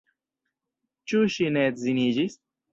[1.13, 2.43] Ĉu ŝi ne edziniĝis?